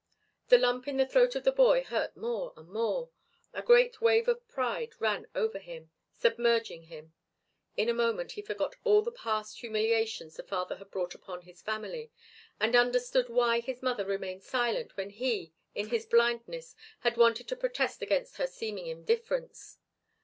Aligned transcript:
The 0.47 0.57
lump 0.57 0.87
in 0.87 0.97
the 0.97 1.05
throat 1.05 1.35
of 1.35 1.43
the 1.43 1.51
boy 1.51 1.83
hurt 1.83 2.17
more 2.17 2.53
and 2.57 2.67
more. 2.69 3.11
A 3.53 3.61
great 3.61 4.01
wave 4.01 4.27
of 4.27 4.47
pride 4.47 4.95
ran 4.99 5.27
over 5.35 5.59
him, 5.59 5.91
submerging 6.15 6.85
him. 6.85 7.13
In 7.77 7.87
a 7.87 7.93
moment 7.93 8.31
he 8.31 8.41
forgot 8.41 8.75
all 8.83 9.03
the 9.03 9.11
past 9.11 9.59
humiliations 9.59 10.37
the 10.37 10.41
father 10.41 10.77
had 10.77 10.89
brought 10.89 11.13
upon 11.13 11.43
his 11.43 11.61
family, 11.61 12.09
and 12.59 12.75
understood 12.75 13.29
why 13.29 13.59
his 13.59 13.83
mother 13.83 14.03
remained 14.05 14.41
silent 14.41 14.97
when 14.97 15.11
he, 15.11 15.53
in 15.75 15.89
his 15.89 16.07
blindness, 16.07 16.75
had 17.01 17.15
wanted 17.15 17.47
to 17.49 17.55
protest 17.55 18.01
against 18.01 18.37
her 18.37 18.47
seeming 18.47 18.87
indifference. 18.87 19.77